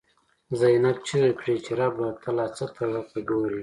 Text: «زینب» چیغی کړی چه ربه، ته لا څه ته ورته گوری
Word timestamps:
«زینب» 0.59 0.97
چیغی 1.07 1.31
کړی 1.39 1.55
چه 1.65 1.71
ربه، 1.79 2.07
ته 2.21 2.29
لا 2.37 2.45
څه 2.55 2.65
ته 2.75 2.83
ورته 2.91 3.19
گوری 3.29 3.59